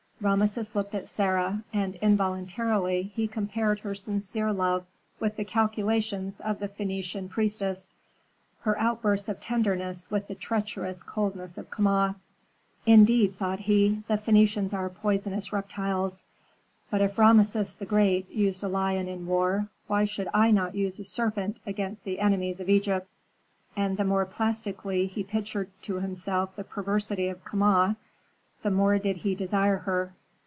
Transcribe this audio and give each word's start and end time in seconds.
Rameses 0.23 0.75
looked 0.75 0.93
at 0.93 1.07
Sarah, 1.07 1.63
and 1.73 1.95
involuntarily 1.95 3.11
he 3.15 3.27
compared 3.27 3.79
her 3.79 3.95
sincere 3.95 4.53
love 4.53 4.85
with 5.19 5.35
the 5.35 5.43
calculations 5.43 6.39
of 6.39 6.59
the 6.59 6.67
Phœnician 6.69 7.27
priestess, 7.27 7.89
her 8.59 8.77
outbursts 8.79 9.29
of 9.29 9.39
tenderness 9.41 10.11
with 10.11 10.27
the 10.27 10.35
treacherous 10.35 11.01
coldness 11.01 11.57
of 11.57 11.71
Kama. 11.71 12.17
"Indeed," 12.85 13.35
thought 13.39 13.61
he, 13.61 14.03
"the 14.07 14.13
Phœnicians 14.13 14.75
are 14.75 14.91
poisonous 14.91 15.51
reptiles. 15.51 16.23
But 16.91 17.01
if 17.01 17.17
Rameses 17.17 17.75
the 17.75 17.87
Great 17.87 18.29
used 18.29 18.63
a 18.63 18.67
lion 18.67 19.07
in 19.07 19.25
war, 19.25 19.69
why 19.87 20.03
should 20.03 20.27
I 20.35 20.51
not 20.51 20.75
use 20.75 20.99
a 20.99 21.03
serpent 21.03 21.59
against 21.65 22.03
the 22.03 22.19
enemies 22.19 22.59
of 22.59 22.69
Egypt?" 22.69 23.09
And 23.75 23.97
the 23.97 24.03
more 24.05 24.27
plastically 24.27 25.07
he 25.07 25.23
pictured 25.23 25.71
to 25.81 25.95
himself 25.95 26.55
the 26.55 26.63
perversity 26.63 27.27
of 27.29 27.43
Kama, 27.43 27.95
the 28.63 28.69
more 28.69 28.99
did 28.99 29.17
he 29.17 29.33
desire 29.33 29.77
her. 29.79 30.13